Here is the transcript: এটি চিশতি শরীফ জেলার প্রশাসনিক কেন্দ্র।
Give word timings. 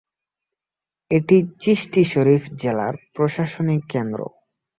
এটি 1.11 1.37
চিশতি 1.59 2.01
শরীফ 2.03 2.43
জেলার 2.61 2.95
প্রশাসনিক 3.15 3.81
কেন্দ্র। 3.89 4.19